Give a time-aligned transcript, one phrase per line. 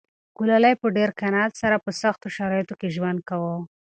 [0.37, 3.55] ګلالۍ په ډېر قناعت سره په سختو شرایطو کې ژوند کاوه.